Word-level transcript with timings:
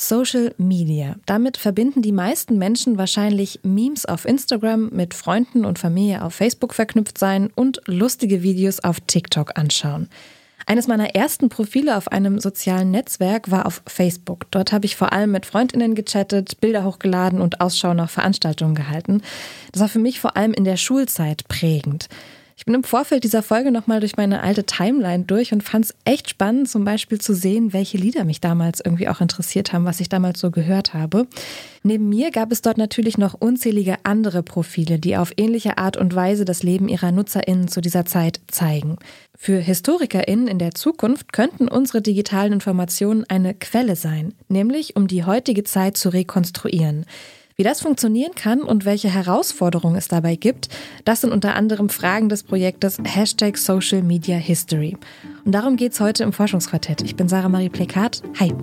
Social 0.00 0.54
Media. 0.58 1.16
Damit 1.26 1.56
verbinden 1.56 2.02
die 2.02 2.12
meisten 2.12 2.56
Menschen 2.56 2.98
wahrscheinlich 2.98 3.58
Memes 3.64 4.06
auf 4.06 4.26
Instagram 4.26 4.90
mit 4.90 5.12
Freunden 5.12 5.64
und 5.64 5.80
Familie 5.80 6.22
auf 6.22 6.34
Facebook 6.34 6.72
verknüpft 6.72 7.18
sein 7.18 7.50
und 7.56 7.80
lustige 7.86 8.44
Videos 8.44 8.78
auf 8.78 9.00
TikTok 9.00 9.58
anschauen. 9.58 10.08
Eines 10.66 10.86
meiner 10.86 11.16
ersten 11.16 11.48
Profile 11.48 11.96
auf 11.96 12.12
einem 12.12 12.38
sozialen 12.38 12.92
Netzwerk 12.92 13.50
war 13.50 13.66
auf 13.66 13.82
Facebook. 13.86 14.48
Dort 14.52 14.70
habe 14.70 14.86
ich 14.86 14.94
vor 14.94 15.12
allem 15.12 15.32
mit 15.32 15.46
Freundinnen 15.46 15.96
gechattet, 15.96 16.60
Bilder 16.60 16.84
hochgeladen 16.84 17.40
und 17.40 17.60
Ausschau 17.60 17.92
nach 17.92 18.10
Veranstaltungen 18.10 18.76
gehalten. 18.76 19.22
Das 19.72 19.80
war 19.80 19.88
für 19.88 19.98
mich 19.98 20.20
vor 20.20 20.36
allem 20.36 20.52
in 20.52 20.64
der 20.64 20.76
Schulzeit 20.76 21.48
prägend. 21.48 22.08
Ich 22.58 22.64
bin 22.64 22.74
im 22.74 22.82
Vorfeld 22.82 23.22
dieser 23.22 23.44
Folge 23.44 23.70
nochmal 23.70 24.00
durch 24.00 24.16
meine 24.16 24.42
alte 24.42 24.64
Timeline 24.64 25.22
durch 25.22 25.52
und 25.52 25.62
fand 25.62 25.84
es 25.84 25.94
echt 26.04 26.28
spannend, 26.28 26.68
zum 26.68 26.84
Beispiel 26.84 27.20
zu 27.20 27.32
sehen, 27.32 27.72
welche 27.72 27.98
Lieder 27.98 28.24
mich 28.24 28.40
damals 28.40 28.80
irgendwie 28.84 29.08
auch 29.08 29.20
interessiert 29.20 29.72
haben, 29.72 29.84
was 29.84 30.00
ich 30.00 30.08
damals 30.08 30.40
so 30.40 30.50
gehört 30.50 30.92
habe. 30.92 31.28
Neben 31.84 32.08
mir 32.08 32.32
gab 32.32 32.50
es 32.50 32.60
dort 32.60 32.76
natürlich 32.76 33.16
noch 33.16 33.34
unzählige 33.34 33.98
andere 34.02 34.42
Profile, 34.42 34.98
die 34.98 35.16
auf 35.16 35.32
ähnliche 35.36 35.78
Art 35.78 35.96
und 35.96 36.16
Weise 36.16 36.44
das 36.44 36.64
Leben 36.64 36.88
ihrer 36.88 37.12
NutzerInnen 37.12 37.68
zu 37.68 37.80
dieser 37.80 38.06
Zeit 38.06 38.40
zeigen. 38.48 38.96
Für 39.36 39.60
HistorikerInnen 39.60 40.48
in 40.48 40.58
der 40.58 40.74
Zukunft 40.74 41.32
könnten 41.32 41.68
unsere 41.68 42.02
digitalen 42.02 42.54
Informationen 42.54 43.24
eine 43.28 43.54
Quelle 43.54 43.94
sein, 43.94 44.34
nämlich 44.48 44.96
um 44.96 45.06
die 45.06 45.22
heutige 45.22 45.62
Zeit 45.62 45.96
zu 45.96 46.08
rekonstruieren. 46.08 47.06
Wie 47.60 47.64
das 47.64 47.80
funktionieren 47.80 48.36
kann 48.36 48.62
und 48.62 48.84
welche 48.84 49.12
Herausforderungen 49.12 49.96
es 49.96 50.06
dabei 50.06 50.36
gibt, 50.36 50.68
das 51.04 51.22
sind 51.22 51.32
unter 51.32 51.56
anderem 51.56 51.88
Fragen 51.88 52.28
des 52.28 52.44
Projektes 52.44 52.98
Hashtag 53.02 53.58
Social 53.58 54.00
Media 54.00 54.36
History. 54.36 54.96
Und 55.44 55.56
darum 55.56 55.74
geht 55.74 55.90
es 55.90 55.98
heute 55.98 56.22
im 56.22 56.32
Forschungsquartett. 56.32 57.02
Ich 57.02 57.16
bin 57.16 57.28
Sarah 57.28 57.48
Marie 57.48 57.68
Plekat. 57.68 58.22
Hi. 58.38 58.54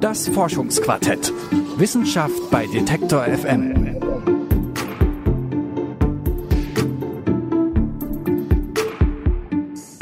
Das 0.00 0.28
Forschungsquartett. 0.28 1.32
Wissenschaft 1.78 2.50
bei 2.50 2.66
Detektor 2.66 3.24
FM. 3.24 3.85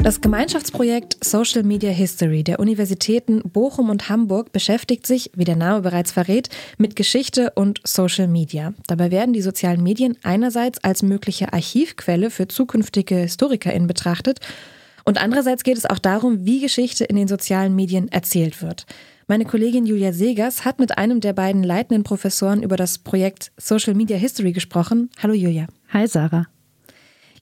Das 0.05 0.21
Gemeinschaftsprojekt 0.21 1.17
Social 1.25 1.63
Media 1.63 1.89
History 1.89 2.43
der 2.43 2.59
Universitäten 2.59 3.41
Bochum 3.41 3.89
und 3.89 4.07
Hamburg 4.07 4.51
beschäftigt 4.51 5.07
sich, 5.07 5.31
wie 5.33 5.45
der 5.45 5.55
Name 5.55 5.81
bereits 5.81 6.11
verrät, 6.11 6.49
mit 6.77 6.95
Geschichte 6.95 7.53
und 7.55 7.81
Social 7.83 8.27
Media. 8.27 8.75
Dabei 8.85 9.09
werden 9.09 9.33
die 9.33 9.41
sozialen 9.41 9.81
Medien 9.81 10.15
einerseits 10.21 10.83
als 10.83 11.01
mögliche 11.01 11.53
Archivquelle 11.53 12.29
für 12.29 12.47
zukünftige 12.47 13.15
HistorikerInnen 13.15 13.87
betrachtet 13.87 14.41
und 15.05 15.19
andererseits 15.19 15.63
geht 15.63 15.77
es 15.77 15.87
auch 15.87 15.97
darum, 15.97 16.45
wie 16.45 16.59
Geschichte 16.59 17.05
in 17.05 17.15
den 17.15 17.27
sozialen 17.27 17.73
Medien 17.73 18.07
erzählt 18.07 18.61
wird. 18.61 18.85
Meine 19.25 19.45
Kollegin 19.45 19.87
Julia 19.87 20.13
Segers 20.13 20.65
hat 20.65 20.77
mit 20.77 20.99
einem 20.99 21.19
der 21.19 21.33
beiden 21.33 21.63
leitenden 21.63 22.03
Professoren 22.03 22.61
über 22.61 22.77
das 22.77 22.99
Projekt 22.99 23.51
Social 23.57 23.95
Media 23.95 24.17
History 24.17 24.51
gesprochen. 24.51 25.09
Hallo 25.17 25.33
Julia. 25.33 25.65
Hi 25.91 26.07
Sarah. 26.07 26.45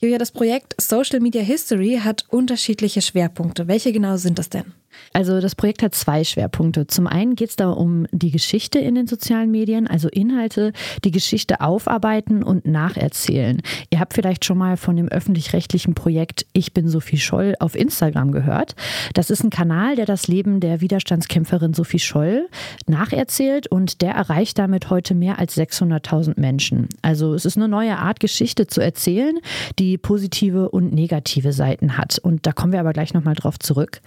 Julia, 0.03 0.17
das 0.17 0.31
Projekt 0.31 0.75
Social 0.81 1.21
Media 1.21 1.41
History 1.41 2.01
hat 2.03 2.25
unterschiedliche 2.27 3.01
Schwerpunkte. 3.01 3.69
Welche 3.69 3.93
genau 3.93 4.17
sind 4.17 4.37
das 4.37 4.49
denn? 4.49 4.73
Also 5.13 5.39
das 5.41 5.55
Projekt 5.55 5.83
hat 5.83 5.95
zwei 5.95 6.23
Schwerpunkte. 6.23 6.88
Zum 6.88 7.08
einen 7.08 7.36
geht 7.36 7.49
es 7.49 7.55
da 7.55 7.69
um 7.69 8.08
die 8.11 8.31
Geschichte 8.31 8.80
in 8.80 8.95
den 8.95 9.08
sozialen 9.08 9.52
Medien, 9.52 9.88
also 9.88 10.09
Inhalte, 10.09 10.73
die 11.03 11.11
Geschichte 11.11 11.61
aufarbeiten 11.61 12.44
und 12.44 12.66
nacherzählen. 12.66 13.61
Ihr 13.89 14.00
habt 14.00 14.13
vielleicht 14.13 14.45
schon 14.45 14.58
mal 14.58 14.77
von 14.77 14.95
dem 14.95 15.08
öffentlich-rechtlichen 15.08 15.94
Projekt 15.94 16.45
Ich 16.53 16.73
bin 16.73 16.88
Sophie 16.88 17.17
Scholl 17.17 17.55
auf 17.59 17.75
Instagram 17.75 18.31
gehört. 18.31 18.75
Das 19.13 19.30
ist 19.30 19.44
ein 19.44 19.50
Kanal, 19.50 19.95
der 19.95 20.05
das 20.05 20.27
Leben 20.27 20.59
der 20.59 20.81
Widerstandskämpferin 20.81 21.73
Sophie 21.73 22.00
Scholl 22.00 22.47
nacherzählt 22.88 23.67
und 23.67 24.02
der 24.02 24.13
erreicht 24.13 24.57
damit 24.57 24.89
heute 24.89 25.16
mehr 25.16 25.39
als 25.39 25.57
600.000 25.57 26.39
Menschen. 26.39 26.89
Also 27.02 27.33
es 27.33 27.45
ist 27.45 27.57
eine 27.57 27.67
neue 27.67 27.97
Art, 27.97 28.19
Geschichte 28.19 28.67
zu 28.67 28.81
erzählen, 28.81 29.40
die 29.79 29.97
positive 29.97 30.69
und 30.69 30.94
negative 30.94 31.53
Seiten 31.53 31.97
hat. 31.97 32.19
Und 32.19 32.46
da 32.46 32.51
kommen 32.51 32.73
wir 32.73 32.79
aber 32.79 32.94
gleich 32.94 33.13
nochmal 33.13 33.35
drauf 33.35 33.59
zurück. 33.59 34.01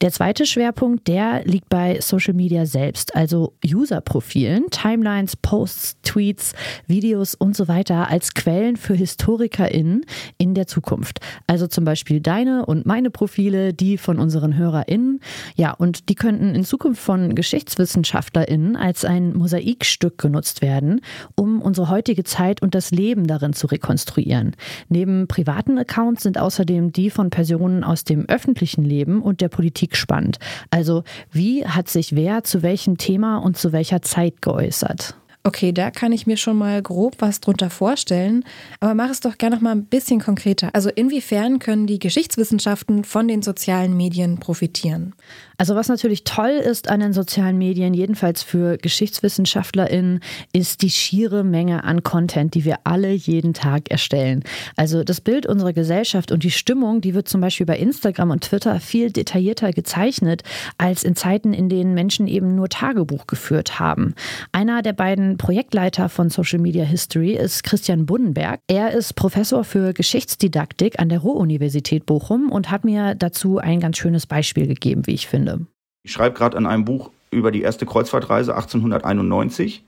Der 0.00 0.10
zweite 0.10 0.27
zweite 0.28 0.44
Schwerpunkt, 0.44 1.08
der 1.08 1.42
liegt 1.46 1.70
bei 1.70 2.02
Social 2.02 2.34
Media 2.34 2.66
selbst, 2.66 3.16
also 3.16 3.54
User-Profilen, 3.64 4.66
Timelines, 4.68 5.36
Posts, 5.36 5.96
Tweets, 6.02 6.52
Videos 6.86 7.34
und 7.34 7.56
so 7.56 7.66
weiter 7.66 8.10
als 8.10 8.34
Quellen 8.34 8.76
für 8.76 8.92
HistorikerInnen 8.92 10.04
in 10.36 10.52
der 10.52 10.66
Zukunft. 10.66 11.20
Also 11.46 11.66
zum 11.66 11.86
Beispiel 11.86 12.20
deine 12.20 12.66
und 12.66 12.84
meine 12.84 13.08
Profile, 13.08 13.72
die 13.72 13.96
von 13.96 14.18
unseren 14.18 14.54
HörerInnen. 14.58 15.20
Ja, 15.56 15.72
und 15.72 16.10
die 16.10 16.14
könnten 16.14 16.54
in 16.54 16.64
Zukunft 16.64 17.00
von 17.00 17.34
GeschichtswissenschaftlerInnen 17.34 18.76
als 18.76 19.06
ein 19.06 19.34
Mosaikstück 19.34 20.18
genutzt 20.18 20.60
werden, 20.60 21.00
um 21.36 21.62
unsere 21.62 21.88
heutige 21.88 22.24
Zeit 22.24 22.60
und 22.60 22.74
das 22.74 22.90
Leben 22.90 23.26
darin 23.26 23.54
zu 23.54 23.66
rekonstruieren. 23.66 24.54
Neben 24.90 25.26
privaten 25.26 25.78
Accounts 25.78 26.24
sind 26.24 26.36
außerdem 26.36 26.92
die 26.92 27.08
von 27.08 27.30
Personen 27.30 27.82
aus 27.82 28.04
dem 28.04 28.26
öffentlichen 28.28 28.84
Leben 28.84 29.22
und 29.22 29.40
der 29.40 29.48
Politik 29.48 29.96
spannend 29.96 30.17
spannend. 30.18 30.38
Also 30.70 31.04
wie 31.30 31.66
hat 31.66 31.88
sich 31.88 32.14
wer 32.14 32.44
zu 32.44 32.62
welchem 32.62 32.98
Thema 32.98 33.38
und 33.38 33.56
zu 33.56 33.72
welcher 33.72 34.02
Zeit 34.02 34.42
geäußert? 34.42 35.14
Okay, 35.44 35.72
da 35.72 35.90
kann 35.90 36.12
ich 36.12 36.26
mir 36.26 36.36
schon 36.36 36.58
mal 36.58 36.82
grob 36.82 37.16
was 37.20 37.40
drunter 37.40 37.70
vorstellen. 37.70 38.44
Aber 38.80 38.94
mach 38.94 39.10
es 39.10 39.20
doch 39.20 39.38
gerne 39.38 39.56
noch 39.56 39.62
mal 39.62 39.72
ein 39.72 39.84
bisschen 39.84 40.20
konkreter. 40.20 40.70
Also 40.74 40.90
inwiefern 40.90 41.58
können 41.58 41.86
die 41.86 41.98
Geschichtswissenschaften 41.98 43.04
von 43.04 43.28
den 43.28 43.42
sozialen 43.42 43.96
Medien 43.96 44.38
profitieren? 44.38 45.14
Also 45.60 45.74
was 45.74 45.88
natürlich 45.88 46.22
toll 46.22 46.50
ist 46.50 46.88
an 46.88 47.00
den 47.00 47.12
sozialen 47.12 47.58
Medien, 47.58 47.92
jedenfalls 47.92 48.44
für 48.44 48.76
GeschichtswissenschaftlerInnen, 48.78 50.20
ist 50.52 50.82
die 50.82 50.90
schiere 50.90 51.42
Menge 51.42 51.82
an 51.82 52.04
Content, 52.04 52.54
die 52.54 52.64
wir 52.64 52.76
alle 52.84 53.10
jeden 53.10 53.54
Tag 53.54 53.90
erstellen. 53.90 54.44
Also 54.76 55.02
das 55.02 55.20
Bild 55.20 55.46
unserer 55.46 55.72
Gesellschaft 55.72 56.30
und 56.30 56.44
die 56.44 56.52
Stimmung, 56.52 57.00
die 57.00 57.14
wird 57.14 57.28
zum 57.28 57.40
Beispiel 57.40 57.66
bei 57.66 57.76
Instagram 57.76 58.30
und 58.30 58.44
Twitter 58.44 58.78
viel 58.78 59.10
detaillierter 59.10 59.72
gezeichnet 59.72 60.42
als 60.78 61.02
in 61.02 61.16
Zeiten, 61.16 61.52
in 61.52 61.68
denen 61.68 61.92
Menschen 61.92 62.28
eben 62.28 62.54
nur 62.54 62.68
Tagebuch 62.68 63.26
geführt 63.26 63.80
haben. 63.80 64.14
Einer 64.52 64.82
der 64.82 64.92
beiden 64.92 65.27
Projektleiter 65.36 66.08
von 66.08 66.30
Social 66.30 66.58
Media 66.58 66.84
History 66.84 67.32
ist 67.32 67.64
Christian 67.64 68.06
Buddenberg. 68.06 68.60
Er 68.68 68.92
ist 68.92 69.14
Professor 69.14 69.64
für 69.64 69.92
Geschichtsdidaktik 69.92 70.98
an 70.98 71.08
der 71.08 71.18
Ruhr-Universität 71.18 72.06
Bochum 72.06 72.50
und 72.50 72.70
hat 72.70 72.84
mir 72.84 73.14
dazu 73.14 73.58
ein 73.58 73.80
ganz 73.80 73.98
schönes 73.98 74.26
Beispiel 74.26 74.66
gegeben, 74.66 75.06
wie 75.06 75.14
ich 75.14 75.26
finde. 75.26 75.66
Ich 76.04 76.12
schreibe 76.12 76.36
gerade 76.36 76.56
an 76.56 76.66
einem 76.66 76.84
Buch 76.84 77.10
über 77.30 77.50
die 77.50 77.62
erste 77.62 77.84
Kreuzfahrtreise 77.84 78.54
1891 78.54 79.84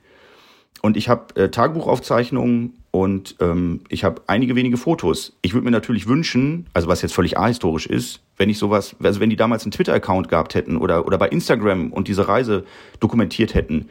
und 0.83 0.97
ich 0.97 1.09
habe 1.09 1.37
äh, 1.37 1.49
Tagebuchaufzeichnungen 1.51 2.75
und 2.91 3.37
ähm, 3.41 3.83
ich 3.89 4.05
habe 4.05 4.23
einige 4.27 4.57
wenige 4.57 4.77
Fotos. 4.77 5.37
Ich 5.43 5.53
würde 5.53 5.65
mir 5.65 5.71
natürlich 5.71 6.09
wünschen, 6.09 6.67
also 6.73 6.89
was 6.89 7.03
jetzt 7.03 7.15
völlig 7.15 7.39
ahistorisch 7.39 7.87
ist, 7.87 8.21
wenn 8.37 8.49
ich 8.49 8.59
sowas, 8.59 8.97
also 9.03 9.21
wenn 9.21 9.31
die 9.31 9.37
damals 9.37 9.65
einen 9.65 9.73
Twitter-Account 9.73 10.29
gehabt 10.29 10.55
hätten 10.55 10.77
oder, 10.77 11.07
oder 11.07 11.19
bei 11.19 11.29
Instagram 11.29 11.93
und 11.93 12.09
diese 12.09 12.29
Reise 12.29 12.65
dokumentiert 12.99 13.55
hätten, 13.55 13.91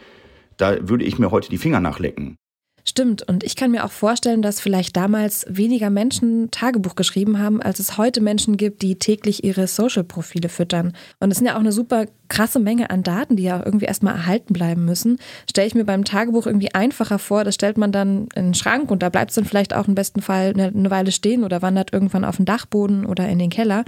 da 0.60 0.88
würde 0.88 1.06
ich 1.06 1.18
mir 1.18 1.32
heute 1.32 1.50
die 1.50 1.58
Finger 1.58 1.80
nachlecken. 1.80 2.38
Stimmt, 2.86 3.28
und 3.28 3.44
ich 3.44 3.56
kann 3.56 3.72
mir 3.72 3.86
auch 3.86 3.92
vorstellen, 3.92 4.42
dass 4.42 4.62
vielleicht 4.62 4.96
damals 4.96 5.46
weniger 5.48 5.90
Menschen 5.90 6.50
Tagebuch 6.50 6.96
geschrieben 6.96 7.38
haben, 7.38 7.62
als 7.62 7.80
es 7.80 7.98
heute 7.98 8.20
Menschen 8.20 8.58
gibt, 8.58 8.82
die 8.82 8.98
täglich 8.98 9.44
ihre 9.44 9.68
Social-Profile 9.68 10.50
füttern. 10.50 10.94
Und 11.20 11.30
es 11.30 11.38
sind 11.38 11.48
ja 11.48 11.56
auch 11.56 11.60
eine 11.60 11.72
super 11.72 12.06
krasse 12.30 12.60
Menge 12.60 12.90
an 12.90 13.04
Daten, 13.04 13.36
die 13.36 13.44
ja 13.44 13.62
irgendwie 13.64 13.86
erstmal 13.86 14.16
erhalten 14.16 14.54
bleiben 14.54 14.86
müssen. 14.86 15.20
Stelle 15.48 15.68
ich 15.68 15.76
mir 15.76 15.86
beim 15.86 16.04
Tagebuch 16.04 16.48
irgendwie 16.48 16.74
einfacher 16.74 17.20
vor, 17.20 17.44
das 17.44 17.56
stellt 17.56 17.78
man 17.78 17.92
dann 17.92 18.28
in 18.34 18.46
den 18.46 18.54
Schrank 18.54 18.90
und 18.90 19.04
da 19.04 19.10
bleibt 19.10 19.32
es 19.32 19.36
dann 19.36 19.46
vielleicht 19.46 19.76
auch 19.76 19.88
im 19.88 19.96
besten 19.96 20.22
Fall 20.22 20.54
eine, 20.54 20.68
eine 20.68 20.90
Weile 20.90 21.12
stehen 21.12 21.44
oder 21.44 21.62
wandert 21.62 21.94
irgendwann 21.94 22.26
auf 22.26 22.38
den 22.38 22.46
Dachboden 22.46 23.06
oder 23.06 23.28
in 23.28 23.40
den 23.40 23.50
Keller. 23.50 23.86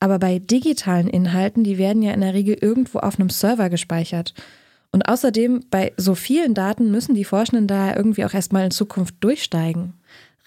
Aber 0.00 0.18
bei 0.18 0.38
digitalen 0.38 1.08
Inhalten, 1.08 1.64
die 1.64 1.76
werden 1.76 2.02
ja 2.02 2.12
in 2.12 2.20
der 2.20 2.34
Regel 2.34 2.56
irgendwo 2.58 3.00
auf 3.00 3.18
einem 3.18 3.30
Server 3.30 3.68
gespeichert. 3.68 4.32
Und 4.92 5.08
außerdem, 5.08 5.64
bei 5.70 5.92
so 5.96 6.14
vielen 6.14 6.54
Daten 6.54 6.90
müssen 6.90 7.14
die 7.14 7.24
Forschenden 7.24 7.66
da 7.66 7.94
irgendwie 7.94 8.24
auch 8.24 8.32
erstmal 8.32 8.64
in 8.64 8.70
Zukunft 8.70 9.16
durchsteigen. 9.20 9.94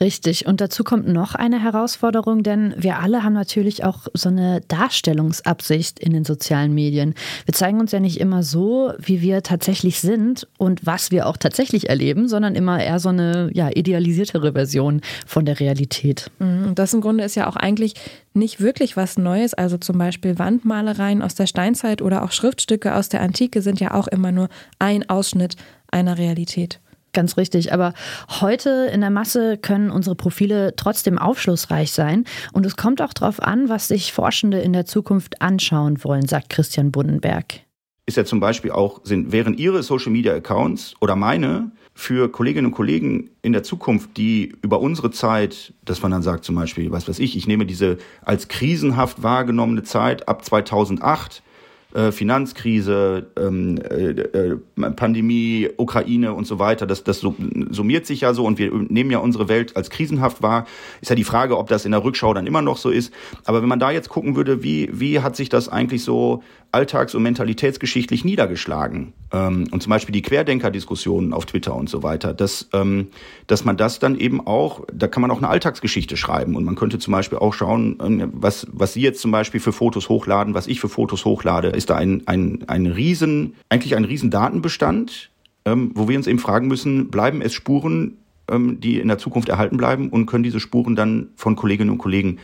Richtig. 0.01 0.47
Und 0.47 0.61
dazu 0.61 0.83
kommt 0.83 1.07
noch 1.07 1.35
eine 1.35 1.61
Herausforderung, 1.61 2.41
denn 2.41 2.73
wir 2.75 2.97
alle 2.97 3.23
haben 3.23 3.33
natürlich 3.33 3.83
auch 3.83 4.07
so 4.15 4.29
eine 4.29 4.61
Darstellungsabsicht 4.61 5.99
in 5.99 6.11
den 6.11 6.25
sozialen 6.25 6.73
Medien. 6.73 7.13
Wir 7.45 7.53
zeigen 7.53 7.79
uns 7.79 7.91
ja 7.91 7.99
nicht 7.99 8.19
immer 8.19 8.41
so, 8.41 8.93
wie 8.97 9.21
wir 9.21 9.43
tatsächlich 9.43 10.01
sind 10.01 10.47
und 10.57 10.87
was 10.87 11.11
wir 11.11 11.27
auch 11.27 11.37
tatsächlich 11.37 11.89
erleben, 11.89 12.27
sondern 12.27 12.55
immer 12.55 12.83
eher 12.83 12.99
so 12.99 13.09
eine 13.09 13.51
ja, 13.53 13.69
idealisiertere 13.69 14.53
Version 14.53 15.01
von 15.27 15.45
der 15.45 15.59
Realität. 15.59 16.31
Mhm. 16.39 16.73
Das 16.73 16.95
im 16.95 17.01
Grunde 17.01 17.23
ist 17.23 17.35
ja 17.35 17.47
auch 17.47 17.55
eigentlich 17.55 17.93
nicht 18.33 18.59
wirklich 18.59 18.97
was 18.97 19.19
Neues. 19.19 19.53
Also 19.53 19.77
zum 19.77 19.99
Beispiel 19.99 20.39
Wandmalereien 20.39 21.21
aus 21.21 21.35
der 21.35 21.45
Steinzeit 21.45 22.01
oder 22.01 22.23
auch 22.23 22.31
Schriftstücke 22.31 22.95
aus 22.95 23.09
der 23.09 23.21
Antike 23.21 23.61
sind 23.61 23.79
ja 23.79 23.93
auch 23.93 24.07
immer 24.07 24.31
nur 24.31 24.49
ein 24.79 25.07
Ausschnitt 25.07 25.57
einer 25.91 26.17
Realität. 26.17 26.79
Ganz 27.13 27.37
richtig. 27.37 27.73
Aber 27.73 27.93
heute 28.39 28.89
in 28.91 29.01
der 29.01 29.09
Masse 29.09 29.57
können 29.57 29.91
unsere 29.91 30.15
Profile 30.15 30.75
trotzdem 30.75 31.17
aufschlussreich 31.17 31.91
sein. 31.91 32.25
Und 32.53 32.65
es 32.65 32.77
kommt 32.77 33.01
auch 33.01 33.13
darauf 33.13 33.41
an, 33.41 33.69
was 33.69 33.89
sich 33.89 34.13
Forschende 34.13 34.59
in 34.59 34.73
der 34.73 34.85
Zukunft 34.85 35.41
anschauen 35.41 36.03
wollen, 36.03 36.27
sagt 36.27 36.49
Christian 36.49 36.91
Bundenberg. 36.91 37.61
ist 38.05 38.17
ja 38.17 38.25
zum 38.25 38.39
Beispiel 38.39 38.71
auch, 38.71 39.01
sind, 39.03 39.31
wären 39.31 39.57
Ihre 39.57 39.83
Social 39.83 40.11
Media 40.11 40.33
Accounts 40.33 40.95
oder 41.01 41.15
meine 41.15 41.71
für 41.93 42.31
Kolleginnen 42.31 42.67
und 42.67 42.71
Kollegen 42.71 43.31
in 43.41 43.51
der 43.51 43.63
Zukunft, 43.63 44.15
die 44.17 44.55
über 44.61 44.79
unsere 44.79 45.11
Zeit, 45.11 45.73
dass 45.83 46.01
man 46.01 46.11
dann 46.11 46.21
sagt 46.21 46.45
zum 46.45 46.55
Beispiel, 46.55 46.91
was 46.91 47.07
weiß 47.07 47.19
ich, 47.19 47.35
ich 47.35 47.47
nehme 47.47 47.65
diese 47.65 47.97
als 48.21 48.47
krisenhaft 48.47 49.21
wahrgenommene 49.21 49.83
Zeit 49.83 50.27
ab 50.27 50.45
2008 50.45 51.43
äh, 51.93 52.11
Finanzkrise, 52.11 53.27
ähm, 53.37 53.77
äh, 53.77 54.11
äh, 54.11 54.57
Pandemie, 54.95 55.69
Ukraine 55.77 56.33
und 56.33 56.45
so 56.45 56.59
weiter, 56.59 56.87
das, 56.87 57.03
das 57.03 57.19
summiert 57.19 58.05
sich 58.05 58.21
ja 58.21 58.33
so 58.33 58.45
und 58.45 58.57
wir 58.59 58.71
nehmen 58.71 59.11
ja 59.11 59.19
unsere 59.19 59.49
Welt 59.49 59.75
als 59.75 59.89
krisenhaft 59.89 60.41
wahr. 60.41 60.65
Ist 61.01 61.09
ja 61.09 61.15
die 61.15 61.23
Frage, 61.23 61.57
ob 61.57 61.67
das 61.67 61.85
in 61.85 61.91
der 61.91 62.03
Rückschau 62.03 62.33
dann 62.33 62.47
immer 62.47 62.61
noch 62.61 62.77
so 62.77 62.89
ist. 62.89 63.13
Aber 63.45 63.61
wenn 63.61 63.69
man 63.69 63.79
da 63.79 63.91
jetzt 63.91 64.09
gucken 64.09 64.35
würde, 64.35 64.63
wie, 64.63 64.89
wie 64.91 65.19
hat 65.19 65.35
sich 65.35 65.49
das 65.49 65.69
eigentlich 65.69 66.03
so 66.03 66.43
alltags- 66.71 67.15
und 67.15 67.23
mentalitätsgeschichtlich 67.23 68.23
niedergeschlagen? 68.23 69.13
Ähm, 69.33 69.67
und 69.71 69.83
zum 69.83 69.89
Beispiel 69.89 70.13
die 70.13 70.21
Querdenker-Diskussionen 70.21 71.33
auf 71.33 71.45
Twitter 71.45 71.75
und 71.75 71.89
so 71.89 72.03
weiter, 72.03 72.33
dass, 72.33 72.69
ähm, 72.73 73.07
dass 73.47 73.65
man 73.65 73.77
das 73.77 73.99
dann 73.99 74.17
eben 74.17 74.45
auch, 74.45 74.85
da 74.93 75.07
kann 75.07 75.21
man 75.21 75.31
auch 75.31 75.37
eine 75.37 75.49
Alltagsgeschichte 75.49 76.17
schreiben 76.17 76.55
und 76.55 76.63
man 76.63 76.75
könnte 76.75 76.99
zum 76.99 77.11
Beispiel 77.11 77.37
auch 77.37 77.53
schauen, 77.53 77.97
was, 78.33 78.67
was 78.71 78.93
Sie 78.93 79.01
jetzt 79.01 79.21
zum 79.21 79.31
Beispiel 79.31 79.59
für 79.59 79.73
Fotos 79.73 80.09
hochladen, 80.09 80.53
was 80.53 80.67
ich 80.67 80.79
für 80.79 80.89
Fotos 80.89 81.25
hochlade 81.25 81.69
ist 81.81 81.89
da 81.89 81.95
ein, 81.95 82.23
ein, 82.27 82.63
ein 82.67 82.85
riesen, 82.85 83.55
eigentlich 83.69 83.95
ein 83.95 84.05
riesen 84.05 84.29
Datenbestand, 84.29 85.29
ähm, 85.65 85.91
wo 85.95 86.07
wir 86.07 86.17
uns 86.17 86.27
eben 86.27 86.39
fragen 86.39 86.67
müssen, 86.67 87.09
bleiben 87.09 87.41
es 87.41 87.53
Spuren, 87.53 88.17
ähm, 88.49 88.79
die 88.79 88.99
in 88.99 89.07
der 89.07 89.17
Zukunft 89.17 89.49
erhalten 89.49 89.77
bleiben 89.77 90.09
und 90.09 90.25
können 90.25 90.43
diese 90.43 90.59
Spuren 90.59 90.95
dann 90.95 91.29
von 91.35 91.55
Kolleginnen 91.55 91.89
und 91.89 91.97
Kollegen 91.97 92.39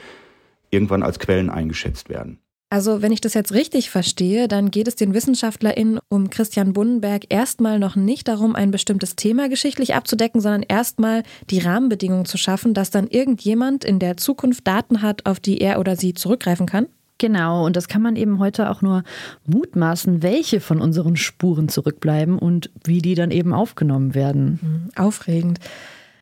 irgendwann 0.72 1.04
als 1.04 1.20
Quellen 1.20 1.50
eingeschätzt 1.50 2.10
werden? 2.10 2.40
Also, 2.70 3.02
wenn 3.02 3.14
ich 3.14 3.22
das 3.22 3.34
jetzt 3.34 3.54
richtig 3.54 3.90
verstehe, 3.90 4.50
dann 4.50 4.72
geht 4.72 4.90
es 4.90 4.96
den 4.96 5.14
WissenschaftlerInnen 5.14 6.00
um 6.10 6.30
Christian 6.30 6.74
Bunnenberg 6.74 7.24
erstmal 7.30 7.80
noch 7.80 7.96
nicht 7.96 8.28
darum, 8.28 8.58
ein 8.58 8.72
bestimmtes 8.72 9.16
Thema 9.16 9.48
geschichtlich 9.48 9.96
abzudecken, 9.96 10.42
sondern 10.42 10.64
erstmal 10.64 11.24
die 11.50 11.60
Rahmenbedingungen 11.60 12.26
zu 12.26 12.38
schaffen, 12.38 12.74
dass 12.74 12.90
dann 12.92 13.08
irgendjemand 13.08 13.86
in 13.86 14.00
der 14.00 14.18
Zukunft 14.18 14.68
Daten 14.68 15.02
hat, 15.02 15.26
auf 15.26 15.40
die 15.40 15.62
er 15.62 15.80
oder 15.80 15.96
sie 15.96 16.14
zurückgreifen 16.14 16.66
kann? 16.66 16.88
Genau, 17.20 17.66
und 17.66 17.76
das 17.76 17.88
kann 17.88 18.02
man 18.02 18.16
eben 18.16 18.38
heute 18.40 18.70
auch 18.70 18.82
nur 18.82 19.04
mutmaßen, 19.48 20.22
welche 20.22 20.60
von 20.60 20.82
unseren 20.82 21.16
Spuren 21.16 21.68
zurückbleiben 21.68 22.38
und 22.38 22.70
wie 22.84 23.02
die 23.02 23.16
dann 23.16 23.32
eben 23.32 23.54
aufgenommen 23.54 24.14
werden. 24.14 24.60
Mhm, 24.62 24.90
aufregend. 24.96 25.60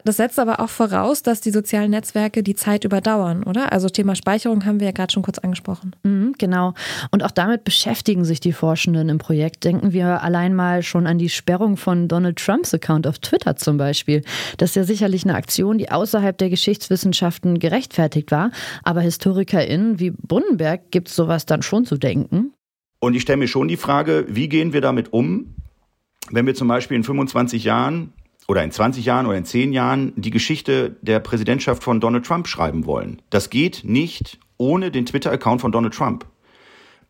Das 0.05 0.17
setzt 0.17 0.37
aber 0.37 0.59
auch 0.59 0.69
voraus, 0.69 1.23
dass 1.23 1.41
die 1.41 1.49
sozialen 1.49 1.89
Netzwerke 1.89 2.43
die 2.43 2.53
Zeit 2.53 2.83
überdauern, 2.83 3.43
oder? 3.43 3.73
Also 3.73 3.89
Thema 3.89 4.13
Speicherung 4.15 4.63
haben 4.63 4.79
wir 4.79 4.85
ja 4.85 4.91
gerade 4.93 5.11
schon 5.11 5.23
kurz 5.23 5.39
angesprochen. 5.39 5.95
Mhm, 6.03 6.35
genau. 6.37 6.75
Und 7.09 7.23
auch 7.23 7.31
damit 7.31 7.63
beschäftigen 7.63 8.23
sich 8.23 8.39
die 8.39 8.53
Forschenden 8.53 9.09
im 9.09 9.17
Projekt. 9.17 9.63
Denken 9.63 9.93
wir 9.93 10.21
allein 10.21 10.53
mal 10.53 10.83
schon 10.83 11.07
an 11.07 11.17
die 11.17 11.29
Sperrung 11.29 11.75
von 11.75 12.07
Donald 12.07 12.37
Trumps 12.37 12.71
Account 12.71 13.07
auf 13.07 13.17
Twitter 13.17 13.55
zum 13.55 13.77
Beispiel. 13.77 14.21
Das 14.57 14.69
ist 14.69 14.75
ja 14.75 14.83
sicherlich 14.83 15.23
eine 15.23 15.33
Aktion, 15.33 15.79
die 15.79 15.91
außerhalb 15.91 16.37
der 16.37 16.51
Geschichtswissenschaften 16.51 17.57
gerechtfertigt 17.57 18.29
war. 18.29 18.51
Aber 18.83 19.01
HistorikerInnen 19.01 19.99
wie 19.99 20.11
Brunnenberg 20.11 20.91
gibt 20.91 21.09
es 21.09 21.15
sowas 21.15 21.47
dann 21.47 21.63
schon 21.63 21.83
zu 21.85 21.97
denken. 21.97 22.53
Und 22.99 23.15
ich 23.15 23.23
stelle 23.23 23.37
mir 23.37 23.47
schon 23.47 23.67
die 23.67 23.77
Frage, 23.77 24.25
wie 24.29 24.49
gehen 24.49 24.71
wir 24.71 24.81
damit 24.81 25.13
um, 25.13 25.55
wenn 26.29 26.45
wir 26.45 26.53
zum 26.53 26.67
Beispiel 26.67 26.95
in 26.95 27.03
25 27.03 27.63
Jahren 27.63 28.13
oder 28.47 28.63
in 28.63 28.71
20 28.71 29.05
Jahren 29.05 29.25
oder 29.25 29.37
in 29.37 29.45
10 29.45 29.73
Jahren 29.73 30.13
die 30.15 30.31
Geschichte 30.31 30.95
der 31.01 31.19
Präsidentschaft 31.19 31.83
von 31.83 31.99
Donald 31.99 32.25
Trump 32.25 32.47
schreiben 32.47 32.85
wollen. 32.85 33.21
Das 33.29 33.49
geht 33.49 33.81
nicht 33.83 34.39
ohne 34.57 34.91
den 34.91 35.05
Twitter-Account 35.05 35.61
von 35.61 35.71
Donald 35.71 35.93
Trump. 35.93 36.25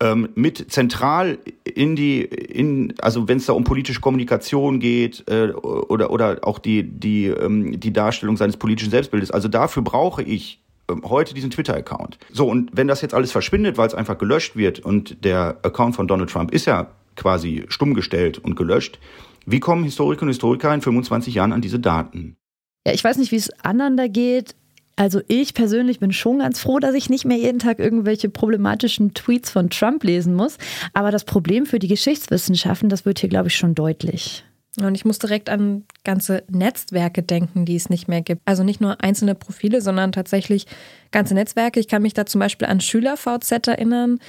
Ähm, 0.02 0.30
mit 0.36 0.72
zentral 0.72 1.38
in 1.64 1.96
die, 1.96 2.22
in, 2.22 2.94
also 3.00 3.30
wenn 3.30 3.38
es 3.38 3.46
da 3.46 3.54
um 3.54 3.64
politische 3.64 4.02
Kommunikation 4.02 4.80
geht 4.80 5.24
äh, 5.30 5.52
oder, 5.52 6.12
oder 6.12 6.40
auch 6.42 6.60
die, 6.60 6.84
die, 6.84 7.28
ähm, 7.28 7.80
die 7.80 7.94
Darstellung 7.94 8.36
seines 8.36 8.58
politischen 8.58 8.92
Selbstbildes. 8.92 9.32
Also 9.32 9.48
dafür 9.48 9.84
brauche 9.84 10.22
ich 10.22 10.60
ähm, 10.90 11.02
heute 11.06 11.34
diesen 11.34 11.50
Twitter-Account. 11.50 12.18
So, 12.32 12.50
und 12.50 12.72
wenn 12.74 12.90
das 12.90 13.02
jetzt 13.02 13.14
alles 13.14 13.32
verschwindet, 13.32 13.78
weil 13.78 13.88
es 13.88 13.96
einfach 13.96 14.18
gelöscht 14.18 14.58
wird 14.58 14.80
und 14.80 15.24
der 15.24 15.60
Account 15.64 15.96
von 15.96 16.08
Donald 16.10 16.30
Trump 16.30 16.52
ist 16.52 16.66
ja 16.66 16.88
quasi 17.16 17.64
stumm 17.70 17.94
gestellt 17.94 18.38
und 18.38 18.56
gelöscht, 18.56 19.00
wie 19.45 19.59
kommen 19.59 19.83
Historiker 19.83 20.24
und 20.24 20.30
Historiker 20.30 20.74
in 20.74 20.81
25 20.81 21.36
Jahren 21.36 21.53
an 21.53 21.62
diese 21.62 21.80
Daten? 21.80 22.38
Ja, 22.86 22.94
ich 22.94 23.03
weiß 23.03 23.18
nicht, 23.18 23.31
wie 23.31 23.38
es 23.38 23.51
anderen 23.62 23.97
da 23.97 24.07
geht. 24.07 24.56
Also 24.95 25.21
ich 25.27 25.53
persönlich 25.53 26.00
bin 26.00 26.13
schon 26.13 26.39
ganz 26.39 26.59
froh, 26.59 26.80
dass 26.80 26.95
ich 26.95 27.09
nicht 27.09 27.25
mehr 27.25 27.38
jeden 27.38 27.59
Tag 27.59 27.80
irgendwelche 27.80 28.30
problematischen 28.30 29.13
Tweets 29.13 29.51
von 29.51 29.69
Trump 29.69 30.03
lesen 30.03 30.33
muss. 30.33 30.57
Aber 30.94 31.12
das 31.12 31.25
Problem 31.25 31.65
für 31.65 31.80
die 31.80 31.89
Geschichtswissenschaften, 31.89 32.88
das 32.88 33.06
wird 33.06 33.19
hier, 33.19 33.30
glaube 33.30 33.50
ich, 33.50 33.56
schon 33.56 33.75
deutlich. 33.75 34.45
Und 34.81 34.95
ich 34.95 35.06
muss 35.06 35.19
direkt 35.19 35.50
an 35.50 35.83
ganze 36.03 36.44
Netzwerke 36.50 37.24
denken, 37.24 37.65
die 37.65 37.75
es 37.75 37.89
nicht 37.89 38.07
mehr 38.07 38.21
gibt. 38.21 38.41
Also 38.45 38.63
nicht 38.63 38.81
nur 38.81 39.01
einzelne 39.01 39.36
Profile, 39.36 39.81
sondern 39.81 40.12
tatsächlich 40.12 40.65
ganze 41.12 41.33
Netzwerke. 41.33 41.80
Ich 41.80 41.88
kann 41.88 42.01
mich 42.01 42.13
da 42.13 42.25
zum 42.25 42.39
Beispiel 42.39 42.68
an 42.68 42.81
SchülerVZ 42.81 43.68
erinnern. 43.68 44.19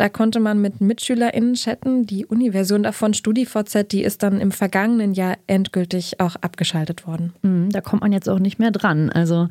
Da 0.00 0.08
konnte 0.08 0.40
man 0.40 0.62
mit 0.62 0.80
MitschülerInnen 0.80 1.56
chatten. 1.56 2.06
Die 2.06 2.24
Uni-Version 2.24 2.82
davon, 2.82 3.12
StudiVZ, 3.12 3.86
die 3.92 4.02
ist 4.02 4.22
dann 4.22 4.40
im 4.40 4.50
vergangenen 4.50 5.12
Jahr 5.12 5.36
endgültig 5.46 6.20
auch 6.20 6.36
abgeschaltet 6.36 7.06
worden. 7.06 7.34
Mhm, 7.42 7.68
da 7.68 7.82
kommt 7.82 8.00
man 8.00 8.10
jetzt 8.10 8.26
auch 8.26 8.38
nicht 8.38 8.58
mehr 8.58 8.70
dran. 8.70 9.10
Also 9.10 9.48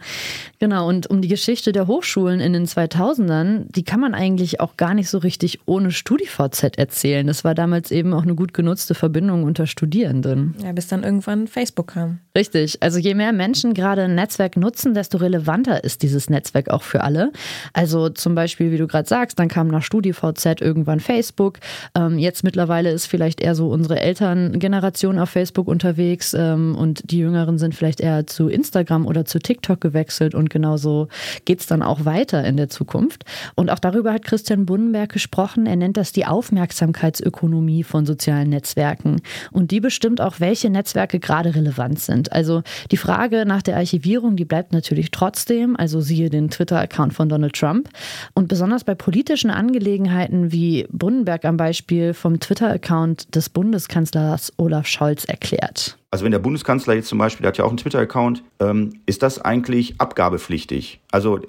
genau, 0.58 0.88
und 0.88 1.06
um 1.06 1.22
die 1.22 1.28
Geschichte 1.28 1.72
der 1.72 1.86
Hochschulen 1.86 2.40
in 2.40 2.54
den 2.54 2.66
2000ern, 2.66 3.66
die 3.70 3.84
kann 3.84 4.00
man 4.00 4.16
eigentlich 4.16 4.60
auch 4.60 4.76
gar 4.76 4.96
nicht 4.96 5.08
so 5.08 5.20
richtig 5.20 5.60
ohne 5.68 5.92
StudiVZ 5.92 6.80
erzählen. 6.80 7.28
Das 7.28 7.44
war 7.44 7.54
damals 7.54 7.92
eben 7.92 8.12
auch 8.16 8.24
eine 8.24 8.34
gut 8.34 8.56
genutzte 8.56 8.96
Verbindung 8.96 9.44
unter 9.44 9.68
Studierenden. 9.68 10.56
Ja, 10.64 10.72
bis 10.72 10.88
dann 10.88 11.04
irgendwann 11.04 11.46
Facebook 11.46 11.90
kam. 11.90 12.22
Richtig. 12.36 12.82
Also 12.82 12.98
je 12.98 13.14
mehr 13.14 13.34
Menschen 13.34 13.76
gerade 13.76 14.06
ein 14.06 14.16
Netzwerk 14.16 14.58
nutzen, 14.58 14.96
desto 14.96 15.20
relevanter 15.20 15.84
ist 15.84 16.02
dieses 16.02 16.28
Netzwerk 16.28 16.72
auch 16.72 16.82
für 16.82 17.04
alle. 17.04 17.32
Also 17.74 18.10
zum 18.10 18.34
Beispiel, 18.34 18.72
wie 18.72 18.78
du 18.78 18.88
gerade 18.88 19.08
sagst, 19.08 19.38
dann 19.38 19.48
kam 19.48 19.68
nach 19.68 19.84
StudiVZ 19.84 20.39
StudiVZ, 20.40 20.62
irgendwann 20.62 21.00
Facebook. 21.00 21.60
Ähm, 21.96 22.18
jetzt 22.18 22.44
mittlerweile 22.44 22.92
ist 22.92 23.06
vielleicht 23.06 23.42
eher 23.42 23.56
so 23.56 23.70
unsere 23.70 24.00
Elterngeneration 24.00 25.20
auf 25.20 25.30
Facebook 25.30 25.68
unterwegs 25.68 26.34
ähm, 26.34 26.76
und 26.76 27.12
die 27.12 27.20
Jüngeren 27.20 27.58
sind 27.58 27.76
vielleicht 27.76 28.00
eher 28.00 28.26
zu 28.28 28.48
Instagram 28.48 29.06
oder 29.06 29.26
zu 29.26 29.40
TikTok 29.40 29.82
gewechselt 29.82 30.36
und 30.36 30.50
genauso 30.50 31.08
geht 31.46 31.60
es 31.60 31.68
dann 31.68 31.82
auch 31.82 32.06
weiter 32.06 32.44
in 32.44 32.58
der 32.58 32.70
Zukunft. 32.70 33.26
Und 33.56 33.70
auch 33.70 33.80
darüber 33.80 34.14
hat 34.14 34.24
Christian 34.24 34.66
Bunnenberg 34.66 35.12
gesprochen. 35.12 35.66
Er 35.66 35.76
nennt 35.76 35.98
das 35.98 36.12
die 36.12 36.26
Aufmerksamkeitsökonomie 36.26 37.84
von 37.84 38.06
sozialen 38.06 38.50
Netzwerken. 38.50 39.22
Und 39.52 39.72
die 39.72 39.80
bestimmt 39.80 40.22
auch, 40.22 40.40
welche 40.40 40.70
Netzwerke 40.70 41.20
gerade 41.20 41.56
relevant 41.56 42.00
sind. 42.00 42.32
Also 42.32 42.64
die 42.92 42.98
Frage 42.98 43.46
nach 43.46 43.62
der 43.62 43.78
Archivierung, 43.78 44.36
die 44.36 44.46
bleibt 44.46 44.74
natürlich 44.74 45.12
trotzdem. 45.12 45.76
Also 45.76 46.02
siehe 46.02 46.30
den 46.30 46.50
Twitter-Account 46.50 47.14
von 47.14 47.30
Donald 47.30 47.54
Trump. 47.54 47.90
Und 48.34 48.48
besonders 48.48 48.84
bei 48.84 48.96
politischen 48.96 49.50
Angelegenheiten 49.50 50.29
Einzelheiten 50.30 50.52
wie 50.52 50.88
Brunnenberg 50.92 51.46
am 51.46 51.58
Beispiel 51.58 52.14
vom 52.14 52.40
Twitter-Account 52.40 53.36
des 53.36 53.50
Bundeskanzlers 53.50 54.54
Olaf 54.58 54.88
Scholz 54.88 55.26
erklärt. 55.26 55.98
Also 56.12 56.26
wenn 56.26 56.32
der 56.32 56.40
Bundeskanzler 56.40 56.96
jetzt 56.96 57.08
zum 57.08 57.20
Beispiel, 57.20 57.44
der 57.44 57.50
hat 57.50 57.58
ja 57.58 57.66
auch 57.66 57.70
einen 57.70 57.78
Twitter-Account, 57.78 58.44
ähm, 58.60 58.94
ist 59.06 59.22
das 59.22 59.40
eigentlich 59.40 60.00
abgabepflichtig? 60.00 61.02
Also 61.12 61.38
äh, 61.38 61.44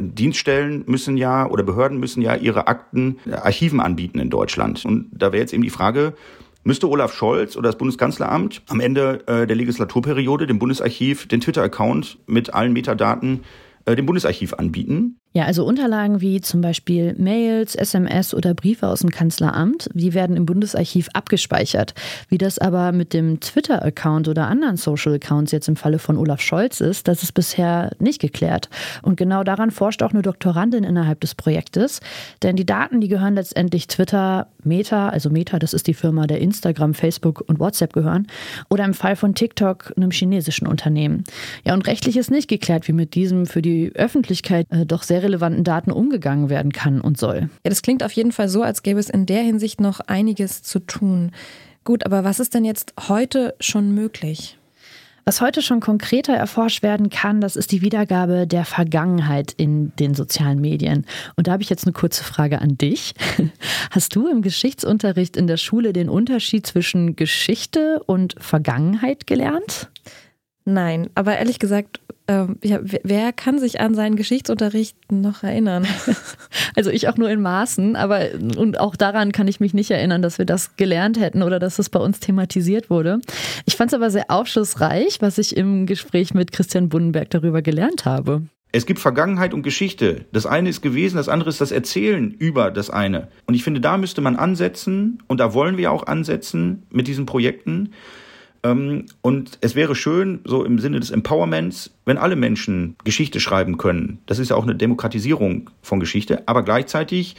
Dienststellen 0.00 0.84
müssen 0.86 1.16
ja 1.16 1.48
oder 1.48 1.62
Behörden 1.62 1.98
müssen 1.98 2.22
ja 2.22 2.34
ihre 2.34 2.66
Akten 2.66 3.18
äh, 3.26 3.34
Archiven 3.34 3.80
anbieten 3.80 4.18
in 4.18 4.30
Deutschland. 4.30 4.84
Und 4.84 5.08
da 5.12 5.32
wäre 5.32 5.40
jetzt 5.40 5.52
eben 5.52 5.62
die 5.62 5.70
Frage, 5.70 6.14
müsste 6.64 6.88
Olaf 6.88 7.14
Scholz 7.14 7.56
oder 7.56 7.68
das 7.68 7.78
Bundeskanzleramt 7.78 8.62
am 8.68 8.80
Ende 8.80 9.26
äh, 9.26 9.46
der 9.46 9.56
Legislaturperiode 9.56 10.46
dem 10.46 10.58
Bundesarchiv 10.58 11.28
den 11.28 11.40
Twitter-Account 11.40 12.18
mit 12.26 12.52
allen 12.54 12.72
Metadaten 12.72 13.44
äh, 13.84 13.96
dem 13.96 14.06
Bundesarchiv 14.06 14.54
anbieten. 14.54 15.18
Ja, 15.34 15.44
also 15.44 15.66
Unterlagen 15.66 16.22
wie 16.22 16.40
zum 16.40 16.62
Beispiel 16.62 17.14
Mails, 17.18 17.74
SMS 17.74 18.32
oder 18.32 18.54
Briefe 18.54 18.88
aus 18.88 19.00
dem 19.00 19.10
Kanzleramt, 19.10 19.90
die 19.92 20.14
werden 20.14 20.36
im 20.36 20.46
Bundesarchiv 20.46 21.10
abgespeichert. 21.12 21.92
Wie 22.30 22.38
das 22.38 22.58
aber 22.58 22.92
mit 22.92 23.12
dem 23.12 23.38
Twitter-Account 23.38 24.28
oder 24.28 24.46
anderen 24.46 24.78
Social-Accounts 24.78 25.52
jetzt 25.52 25.68
im 25.68 25.76
Falle 25.76 25.98
von 25.98 26.16
Olaf 26.16 26.40
Scholz 26.40 26.80
ist, 26.80 27.08
das 27.08 27.22
ist 27.22 27.32
bisher 27.32 27.90
nicht 27.98 28.22
geklärt. 28.22 28.70
Und 29.02 29.18
genau 29.18 29.44
daran 29.44 29.70
forscht 29.70 30.02
auch 30.02 30.12
eine 30.12 30.22
Doktorandin 30.22 30.82
innerhalb 30.82 31.20
des 31.20 31.34
Projektes. 31.34 32.00
Denn 32.42 32.56
die 32.56 32.66
Daten, 32.66 33.02
die 33.02 33.08
gehören 33.08 33.34
letztendlich 33.34 33.86
Twitter, 33.86 34.48
Meta, 34.64 35.10
also 35.10 35.28
Meta, 35.28 35.58
das 35.58 35.74
ist 35.74 35.88
die 35.88 35.94
Firma, 35.94 36.26
der 36.26 36.40
Instagram, 36.40 36.94
Facebook 36.94 37.44
und 37.46 37.60
WhatsApp 37.60 37.92
gehören, 37.92 38.28
oder 38.70 38.86
im 38.86 38.94
Fall 38.94 39.14
von 39.14 39.34
TikTok 39.34 39.92
einem 39.94 40.10
chinesischen 40.10 40.66
Unternehmen. 40.66 41.24
Ja, 41.64 41.74
und 41.74 41.86
rechtlich 41.86 42.16
ist 42.16 42.30
nicht 42.30 42.48
geklärt, 42.48 42.88
wie 42.88 42.92
mit 42.92 43.14
diesem 43.14 43.44
für 43.44 43.60
die 43.60 43.92
Öffentlichkeit 43.94 44.66
äh, 44.70 44.86
doch 44.86 45.02
sehr 45.02 45.17
relevanten 45.22 45.64
Daten 45.64 45.90
umgegangen 45.90 46.48
werden 46.50 46.72
kann 46.72 47.00
und 47.00 47.18
soll. 47.18 47.50
Ja, 47.64 47.70
das 47.70 47.82
klingt 47.82 48.02
auf 48.02 48.12
jeden 48.12 48.32
Fall 48.32 48.48
so, 48.48 48.62
als 48.62 48.82
gäbe 48.82 49.00
es 49.00 49.10
in 49.10 49.26
der 49.26 49.42
Hinsicht 49.42 49.80
noch 49.80 50.00
einiges 50.00 50.62
zu 50.62 50.80
tun. 50.80 51.32
Gut, 51.84 52.04
aber 52.04 52.24
was 52.24 52.40
ist 52.40 52.54
denn 52.54 52.64
jetzt 52.64 52.94
heute 53.08 53.54
schon 53.60 53.94
möglich? 53.94 54.58
Was 55.28 55.42
heute 55.42 55.60
schon 55.60 55.80
konkreter 55.80 56.32
erforscht 56.32 56.82
werden 56.82 57.10
kann, 57.10 57.42
das 57.42 57.54
ist 57.54 57.70
die 57.70 57.82
Wiedergabe 57.82 58.46
der 58.46 58.64
Vergangenheit 58.64 59.52
in 59.52 59.94
den 59.96 60.14
sozialen 60.14 60.58
Medien. 60.58 61.04
Und 61.36 61.46
da 61.46 61.52
habe 61.52 61.62
ich 61.62 61.68
jetzt 61.68 61.84
eine 61.84 61.92
kurze 61.92 62.24
Frage 62.24 62.62
an 62.62 62.78
dich. 62.78 63.12
Hast 63.90 64.16
du 64.16 64.26
im 64.26 64.40
Geschichtsunterricht 64.40 65.36
in 65.36 65.46
der 65.46 65.58
Schule 65.58 65.92
den 65.92 66.08
Unterschied 66.08 66.66
zwischen 66.66 67.14
Geschichte 67.14 68.02
und 68.06 68.36
Vergangenheit 68.38 69.26
gelernt? 69.26 69.90
Nein, 70.68 71.08
aber 71.14 71.38
ehrlich 71.38 71.58
gesagt 71.58 72.00
ähm, 72.30 72.58
ja, 72.62 72.78
wer 72.82 73.32
kann 73.32 73.58
sich 73.58 73.80
an 73.80 73.94
seinen 73.94 74.16
Geschichtsunterricht 74.16 74.96
noch 75.10 75.42
erinnern? 75.42 75.86
Also 76.74 76.90
ich 76.90 77.08
auch 77.08 77.16
nur 77.16 77.28
in 77.28 77.42
Maßen, 77.42 77.96
aber 77.96 78.28
und 78.56 78.78
auch 78.78 78.94
daran 78.94 79.32
kann 79.32 79.48
ich 79.48 79.58
mich 79.58 79.74
nicht 79.74 79.90
erinnern, 79.90 80.22
dass 80.22 80.38
wir 80.38 80.44
das 80.44 80.76
gelernt 80.76 81.18
hätten 81.18 81.42
oder 81.42 81.58
dass 81.58 81.80
es 81.80 81.88
bei 81.88 81.98
uns 81.98 82.20
thematisiert 82.20 82.88
wurde. 82.88 83.18
Ich 83.64 83.74
fand 83.74 83.90
es 83.90 83.94
aber 83.94 84.10
sehr 84.10 84.26
aufschlussreich, 84.30 85.20
was 85.20 85.38
ich 85.38 85.56
im 85.56 85.86
Gespräch 85.86 86.34
mit 86.34 86.52
Christian 86.52 86.88
Bunnenberg 86.88 87.30
darüber 87.30 87.62
gelernt 87.62 88.04
habe. 88.04 88.42
Es 88.70 88.86
gibt 88.86 89.00
Vergangenheit 89.00 89.54
und 89.54 89.64
Geschichte. 89.64 90.26
Das 90.32 90.46
eine 90.46 90.68
ist 90.68 90.80
gewesen, 90.80 91.16
das 91.16 91.28
andere 91.28 91.48
ist 91.48 91.60
das 91.60 91.72
Erzählen 91.72 92.30
über 92.30 92.70
das 92.70 92.90
eine. 92.90 93.26
Und 93.46 93.54
ich 93.54 93.64
finde, 93.64 93.80
da 93.80 93.96
müsste 93.96 94.20
man 94.20 94.36
ansetzen 94.36 95.20
und 95.26 95.40
da 95.40 95.54
wollen 95.54 95.78
wir 95.78 95.90
auch 95.90 96.06
ansetzen 96.06 96.84
mit 96.90 97.08
diesen 97.08 97.26
Projekten 97.26 97.90
und 98.62 99.58
es 99.60 99.74
wäre 99.74 99.94
schön, 99.94 100.40
so 100.44 100.64
im 100.64 100.78
Sinne 100.78 101.00
des 101.00 101.10
Empowerments, 101.10 101.94
wenn 102.04 102.18
alle 102.18 102.36
Menschen 102.36 102.96
Geschichte 103.04 103.40
schreiben 103.40 103.78
können. 103.78 104.18
Das 104.26 104.38
ist 104.38 104.50
ja 104.50 104.56
auch 104.56 104.64
eine 104.64 104.74
Demokratisierung 104.74 105.70
von 105.82 106.00
Geschichte, 106.00 106.46
aber 106.46 106.62
gleichzeitig 106.62 107.36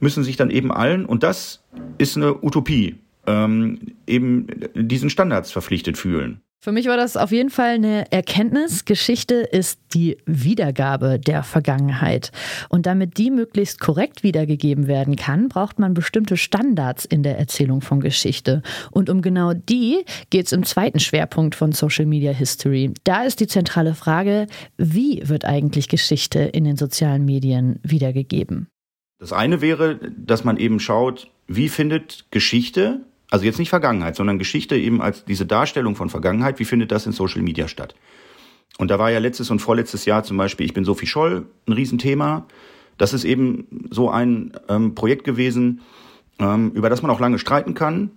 müssen 0.00 0.24
sich 0.24 0.36
dann 0.36 0.50
eben 0.50 0.72
allen, 0.72 1.04
und 1.04 1.22
das 1.22 1.64
ist 1.98 2.16
eine 2.16 2.42
Utopie, 2.42 2.96
ähm, 3.26 3.78
eben 4.06 4.46
diesen 4.74 5.10
Standards 5.10 5.52
verpflichtet 5.52 5.98
fühlen. 5.98 6.40
Für 6.64 6.72
mich 6.72 6.86
war 6.86 6.96
das 6.96 7.18
auf 7.18 7.30
jeden 7.30 7.50
Fall 7.50 7.74
eine 7.74 8.10
Erkenntnis. 8.10 8.86
Geschichte 8.86 9.34
ist 9.34 9.78
die 9.92 10.16
Wiedergabe 10.24 11.20
der 11.20 11.42
Vergangenheit. 11.42 12.32
Und 12.70 12.86
damit 12.86 13.18
die 13.18 13.30
möglichst 13.30 13.80
korrekt 13.80 14.22
wiedergegeben 14.22 14.86
werden 14.86 15.14
kann, 15.14 15.48
braucht 15.48 15.78
man 15.78 15.92
bestimmte 15.92 16.38
Standards 16.38 17.04
in 17.04 17.22
der 17.22 17.38
Erzählung 17.38 17.82
von 17.82 18.00
Geschichte. 18.00 18.62
Und 18.90 19.10
um 19.10 19.20
genau 19.20 19.52
die 19.52 20.06
geht 20.30 20.46
es 20.46 20.52
im 20.52 20.64
zweiten 20.64 21.00
Schwerpunkt 21.00 21.54
von 21.54 21.72
Social 21.72 22.06
Media 22.06 22.32
History. 22.32 22.94
Da 23.04 23.24
ist 23.24 23.40
die 23.40 23.46
zentrale 23.46 23.94
Frage, 23.94 24.46
wie 24.78 25.20
wird 25.28 25.44
eigentlich 25.44 25.90
Geschichte 25.90 26.38
in 26.38 26.64
den 26.64 26.78
sozialen 26.78 27.26
Medien 27.26 27.78
wiedergegeben? 27.82 28.68
Das 29.18 29.34
eine 29.34 29.60
wäre, 29.60 30.00
dass 30.16 30.44
man 30.44 30.56
eben 30.56 30.80
schaut, 30.80 31.28
wie 31.46 31.68
findet 31.68 32.24
Geschichte 32.30 33.02
also 33.30 33.44
jetzt 33.44 33.58
nicht 33.58 33.70
Vergangenheit, 33.70 34.16
sondern 34.16 34.38
Geschichte 34.38 34.76
eben 34.76 35.00
als 35.00 35.24
diese 35.24 35.46
Darstellung 35.46 35.96
von 35.96 36.10
Vergangenheit. 36.10 36.58
Wie 36.58 36.64
findet 36.64 36.92
das 36.92 37.06
in 37.06 37.12
Social 37.12 37.42
Media 37.42 37.68
statt? 37.68 37.94
Und 38.78 38.90
da 38.90 38.98
war 38.98 39.10
ja 39.10 39.18
letztes 39.18 39.50
und 39.50 39.60
vorletztes 39.60 40.04
Jahr 40.04 40.24
zum 40.24 40.36
Beispiel 40.36 40.66
Ich 40.66 40.74
bin 40.74 40.84
Sophie 40.84 41.06
Scholl 41.06 41.46
ein 41.66 41.72
Riesenthema. 41.72 42.46
Das 42.98 43.12
ist 43.12 43.24
eben 43.24 43.88
so 43.90 44.10
ein 44.10 44.52
ähm, 44.68 44.94
Projekt 44.94 45.24
gewesen, 45.24 45.80
ähm, 46.38 46.70
über 46.72 46.90
das 46.90 47.02
man 47.02 47.10
auch 47.10 47.20
lange 47.20 47.38
streiten 47.38 47.74
kann. 47.74 48.10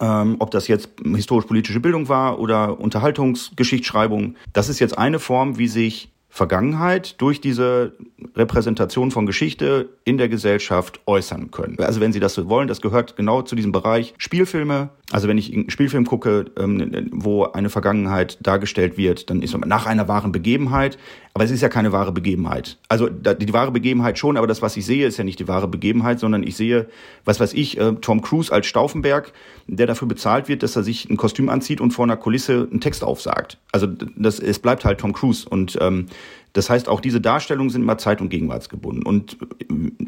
Ähm, 0.00 0.36
ob 0.40 0.50
das 0.50 0.66
jetzt 0.66 0.88
historisch-politische 1.04 1.78
Bildung 1.78 2.08
war 2.08 2.40
oder 2.40 2.80
Unterhaltungsgeschichtsschreibung. 2.80 4.34
Das 4.52 4.68
ist 4.68 4.80
jetzt 4.80 4.98
eine 4.98 5.20
Form, 5.20 5.56
wie 5.56 5.68
sich 5.68 6.10
Vergangenheit 6.34 7.20
durch 7.20 7.40
diese 7.40 7.92
Repräsentation 8.34 9.12
von 9.12 9.24
Geschichte 9.24 9.90
in 10.04 10.18
der 10.18 10.28
Gesellschaft 10.28 10.98
äußern 11.06 11.52
können. 11.52 11.78
Also 11.78 12.00
wenn 12.00 12.12
Sie 12.12 12.18
das 12.18 12.34
so 12.34 12.48
wollen, 12.48 12.66
das 12.66 12.80
gehört 12.80 13.14
genau 13.14 13.42
zu 13.42 13.54
diesem 13.54 13.70
Bereich 13.70 14.14
Spielfilme. 14.18 14.88
Also 15.12 15.28
wenn 15.28 15.38
ich 15.38 15.54
einen 15.54 15.70
Spielfilm 15.70 16.06
gucke, 16.06 16.46
ähm, 16.58 17.08
wo 17.12 17.44
eine 17.44 17.70
Vergangenheit 17.70 18.38
dargestellt 18.42 18.98
wird, 18.98 19.30
dann 19.30 19.42
ist 19.42 19.56
nach 19.56 19.86
einer 19.86 20.08
wahren 20.08 20.32
Begebenheit. 20.32 20.98
Aber 21.36 21.42
es 21.42 21.50
ist 21.50 21.62
ja 21.62 21.68
keine 21.68 21.90
wahre 21.90 22.12
Begebenheit. 22.12 22.78
Also 22.88 23.08
die 23.08 23.52
wahre 23.52 23.72
Begebenheit 23.72 24.20
schon, 24.20 24.36
aber 24.36 24.46
das, 24.46 24.62
was 24.62 24.76
ich 24.76 24.86
sehe, 24.86 25.04
ist 25.04 25.16
ja 25.16 25.24
nicht 25.24 25.40
die 25.40 25.48
wahre 25.48 25.66
Begebenheit, 25.66 26.20
sondern 26.20 26.44
ich 26.44 26.54
sehe, 26.54 26.88
was 27.24 27.40
weiß 27.40 27.54
ich, 27.54 27.76
äh, 27.76 27.94
Tom 28.00 28.22
Cruise 28.22 28.52
als 28.52 28.66
Stauffenberg, 28.66 29.32
der 29.66 29.88
dafür 29.88 30.06
bezahlt 30.06 30.46
wird, 30.46 30.62
dass 30.62 30.76
er 30.76 30.84
sich 30.84 31.10
ein 31.10 31.16
Kostüm 31.16 31.48
anzieht 31.48 31.80
und 31.80 31.90
vor 31.90 32.04
einer 32.04 32.16
Kulisse 32.16 32.68
einen 32.70 32.80
Text 32.80 33.02
aufsagt. 33.02 33.58
Also 33.72 33.88
das, 33.88 34.38
es 34.38 34.60
bleibt 34.60 34.84
halt 34.84 35.00
Tom 35.00 35.12
Cruise 35.12 35.48
und 35.48 35.76
ähm, 35.80 36.06
das 36.52 36.70
heißt, 36.70 36.88
auch 36.88 37.00
diese 37.00 37.20
Darstellungen 37.20 37.70
sind 37.70 37.82
immer 37.82 37.98
zeit- 37.98 38.20
und 38.20 38.28
gegenwartsgebunden. 38.28 39.02
Und 39.02 39.36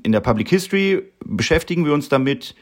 in 0.04 0.12
der 0.12 0.20
Public 0.20 0.48
History 0.48 1.02
beschäftigen 1.24 1.84
wir 1.84 1.92
uns 1.92 2.08
damit, 2.08 2.54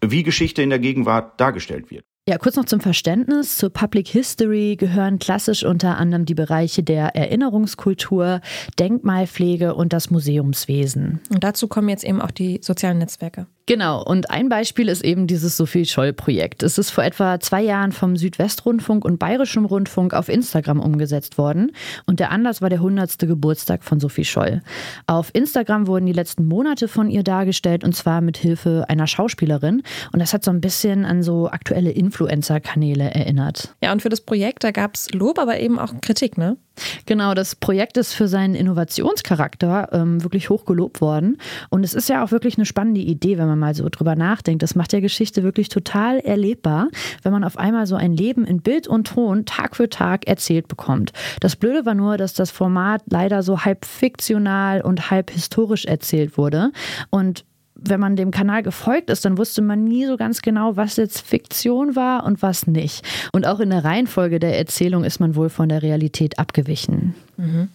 wie 0.00 0.22
Geschichte 0.22 0.62
in 0.62 0.70
der 0.70 0.78
Gegenwart 0.78 1.40
dargestellt 1.40 1.90
wird. 1.90 2.04
Ja, 2.28 2.38
kurz 2.38 2.56
noch 2.56 2.64
zum 2.64 2.80
Verständnis. 2.80 3.56
Zur 3.56 3.70
Public 3.70 4.08
History 4.08 4.74
gehören 4.74 5.20
klassisch 5.20 5.62
unter 5.62 5.96
anderem 5.96 6.24
die 6.24 6.34
Bereiche 6.34 6.82
der 6.82 7.14
Erinnerungskultur, 7.14 8.40
Denkmalpflege 8.80 9.76
und 9.76 9.92
das 9.92 10.10
Museumswesen. 10.10 11.20
Und 11.32 11.44
dazu 11.44 11.68
kommen 11.68 11.88
jetzt 11.88 12.02
eben 12.02 12.20
auch 12.20 12.32
die 12.32 12.58
sozialen 12.62 12.98
Netzwerke. 12.98 13.46
Genau, 13.68 14.00
und 14.00 14.30
ein 14.30 14.48
Beispiel 14.48 14.88
ist 14.88 15.04
eben 15.04 15.26
dieses 15.26 15.56
Sophie 15.56 15.84
Scholl-Projekt. 15.84 16.62
Es 16.62 16.78
ist 16.78 16.92
vor 16.92 17.02
etwa 17.02 17.40
zwei 17.40 17.62
Jahren 17.62 17.90
vom 17.90 18.16
Südwestrundfunk 18.16 19.04
und 19.04 19.18
Bayerischem 19.18 19.64
Rundfunk 19.64 20.14
auf 20.14 20.28
Instagram 20.28 20.78
umgesetzt 20.78 21.36
worden. 21.36 21.72
Und 22.06 22.20
der 22.20 22.30
Anlass 22.30 22.62
war 22.62 22.68
der 22.68 22.78
100. 22.78 23.18
Geburtstag 23.18 23.82
von 23.82 23.98
Sophie 23.98 24.24
Scholl. 24.24 24.62
Auf 25.08 25.30
Instagram 25.34 25.88
wurden 25.88 26.06
die 26.06 26.12
letzten 26.12 26.46
Monate 26.46 26.86
von 26.86 27.10
ihr 27.10 27.24
dargestellt 27.24 27.82
und 27.82 27.96
zwar 27.96 28.20
mit 28.20 28.36
Hilfe 28.36 28.84
einer 28.86 29.08
Schauspielerin. 29.08 29.82
Und 30.12 30.20
das 30.20 30.32
hat 30.32 30.44
so 30.44 30.52
ein 30.52 30.60
bisschen 30.60 31.04
an 31.04 31.24
so 31.24 31.50
aktuelle 31.50 31.90
Influencer-Kanäle 31.90 33.10
erinnert. 33.10 33.74
Ja, 33.82 33.90
und 33.90 34.00
für 34.00 34.10
das 34.10 34.20
Projekt, 34.20 34.62
da 34.62 34.70
gab 34.70 34.94
es 34.94 35.10
Lob, 35.10 35.40
aber 35.40 35.58
eben 35.58 35.80
auch 35.80 35.92
Kritik, 36.00 36.38
ne? 36.38 36.56
Genau, 37.06 37.34
das 37.34 37.56
Projekt 37.56 37.96
ist 37.96 38.12
für 38.12 38.28
seinen 38.28 38.54
Innovationscharakter 38.54 39.88
ähm, 39.92 40.22
wirklich 40.22 40.50
hoch 40.50 40.64
gelobt 40.64 41.00
worden. 41.00 41.38
Und 41.70 41.84
es 41.84 41.94
ist 41.94 42.08
ja 42.08 42.24
auch 42.24 42.30
wirklich 42.30 42.56
eine 42.56 42.66
spannende 42.66 43.00
Idee, 43.00 43.38
wenn 43.38 43.46
man 43.46 43.58
mal 43.58 43.74
so 43.74 43.88
drüber 43.88 44.16
nachdenkt. 44.16 44.62
Das 44.62 44.74
macht 44.74 44.92
ja 44.92 45.00
Geschichte 45.00 45.42
wirklich 45.42 45.68
total 45.68 46.18
erlebbar, 46.18 46.88
wenn 47.22 47.32
man 47.32 47.44
auf 47.44 47.58
einmal 47.58 47.86
so 47.86 47.96
ein 47.96 48.12
Leben 48.12 48.44
in 48.44 48.60
Bild 48.60 48.88
und 48.88 49.06
Ton 49.06 49.44
Tag 49.44 49.76
für 49.76 49.88
Tag 49.88 50.26
erzählt 50.26 50.68
bekommt. 50.68 51.12
Das 51.40 51.56
Blöde 51.56 51.86
war 51.86 51.94
nur, 51.94 52.16
dass 52.16 52.34
das 52.34 52.50
Format 52.50 53.02
leider 53.10 53.42
so 53.42 53.64
halb 53.64 53.84
fiktional 53.84 54.80
und 54.80 55.10
halb 55.10 55.30
historisch 55.30 55.84
erzählt 55.84 56.36
wurde. 56.36 56.72
Und 57.10 57.44
wenn 57.78 58.00
man 58.00 58.16
dem 58.16 58.30
Kanal 58.30 58.62
gefolgt 58.62 59.10
ist, 59.10 59.24
dann 59.24 59.38
wusste 59.38 59.62
man 59.62 59.84
nie 59.84 60.06
so 60.06 60.16
ganz 60.16 60.42
genau, 60.42 60.76
was 60.76 60.96
jetzt 60.96 61.20
Fiktion 61.20 61.94
war 61.94 62.24
und 62.24 62.42
was 62.42 62.66
nicht. 62.66 63.04
Und 63.32 63.46
auch 63.46 63.60
in 63.60 63.70
der 63.70 63.84
Reihenfolge 63.84 64.38
der 64.38 64.58
Erzählung 64.58 65.04
ist 65.04 65.20
man 65.20 65.36
wohl 65.36 65.48
von 65.48 65.68
der 65.68 65.82
Realität 65.82 66.38
abgewichen. 66.38 67.14
Mhm. 67.36 67.68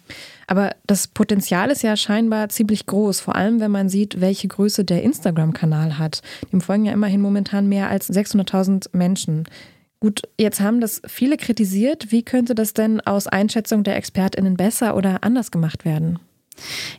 Aber 0.47 0.71
das 0.85 1.07
Potenzial 1.07 1.71
ist 1.71 1.83
ja 1.83 1.95
scheinbar 1.95 2.49
ziemlich 2.49 2.85
groß, 2.85 3.21
vor 3.21 3.35
allem 3.35 3.59
wenn 3.59 3.71
man 3.71 3.87
sieht, 3.87 4.19
welche 4.19 4.47
Größe 4.47 4.83
der 4.83 5.03
Instagram-Kanal 5.03 5.97
hat. 5.97 6.21
Dem 6.51 6.61
folgen 6.61 6.85
ja 6.85 6.91
immerhin 6.91 7.21
momentan 7.21 7.69
mehr 7.69 7.89
als 7.89 8.11
600.000 8.11 8.89
Menschen. 8.91 9.45
Gut, 10.01 10.23
jetzt 10.37 10.59
haben 10.59 10.81
das 10.81 11.01
viele 11.05 11.37
kritisiert. 11.37 12.11
Wie 12.11 12.23
könnte 12.23 12.55
das 12.55 12.73
denn 12.73 13.01
aus 13.01 13.27
Einschätzung 13.27 13.83
der 13.83 13.95
ExpertInnen 13.97 14.57
besser 14.57 14.95
oder 14.95 15.23
anders 15.23 15.51
gemacht 15.51 15.85
werden? 15.85 16.19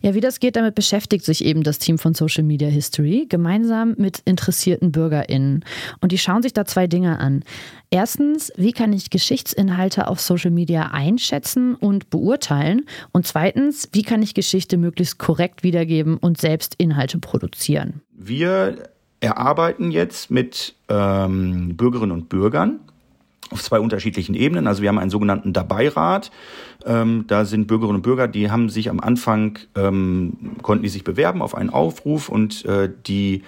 Ja, 0.01 0.15
wie 0.15 0.21
das 0.21 0.41
geht, 0.41 0.57
damit 0.57 0.75
beschäftigt 0.75 1.25
sich 1.25 1.45
eben 1.45 1.63
das 1.63 1.79
Team 1.79 1.99
von 1.99 2.15
Social 2.15 2.45
Media 2.45 2.69
History 2.69 3.27
gemeinsam 3.29 3.95
mit 3.99 4.21
interessierten 4.25 4.93
BürgerInnen. 4.93 5.65
Und 6.01 6.13
die 6.13 6.19
schauen 6.19 6.43
sich 6.43 6.53
da 6.53 6.65
zwei 6.65 6.87
Dinge 6.87 7.19
an. 7.19 7.45
Erstens, 7.91 8.53
wie 8.57 8.73
kann 8.73 8.93
ich 8.93 9.11
Geschichtsinhalte 9.11 10.09
auf 10.09 10.21
Social 10.21 10.51
Media 10.51 10.91
einschätzen 10.93 11.75
und 11.75 12.11
beurteilen? 12.11 12.87
Und 13.13 13.27
zweitens, 13.27 13.89
wie 13.93 14.03
kann 14.03 14.23
ich 14.23 14.35
Geschichte 14.35 14.77
möglichst 14.77 15.19
korrekt 15.19 15.63
wiedergeben 15.63 16.17
und 16.17 16.39
selbst 16.39 16.75
Inhalte 16.79 17.19
produzieren? 17.19 18.01
Wir 18.13 18.89
erarbeiten 19.21 19.91
jetzt 19.91 20.31
mit 20.31 20.75
ähm, 20.89 21.77
Bürgerinnen 21.77 22.13
und 22.13 22.29
Bürgern 22.29 22.81
auf 23.53 23.63
zwei 23.63 23.81
unterschiedlichen 23.81 24.35
Ebenen. 24.35 24.67
Also 24.67 24.83
wir 24.83 24.89
haben 24.89 24.99
einen 24.99 25.11
sogenannten 25.11 25.53
Dabeirat. 25.53 26.31
Ähm, 26.85 27.25
da 27.29 27.45
sind 27.45 27.67
Bürgerinnen 27.67 27.97
und 27.97 28.03
Bürger, 28.03 28.29
die 28.29 28.51
haben 28.51 28.69
sich 28.69 28.91
am 28.91 29.01
Anfang, 29.01 29.59
ähm, 29.77 30.57
konnten 30.63 30.83
die 30.83 30.89
sich 30.89 31.05
bewerben 31.05 31.43
auf 31.43 31.55
einen 31.55 31.71
Aufruf 31.71 32.29
und 32.29 32.65
äh, 32.65 32.91
die 33.07 33.43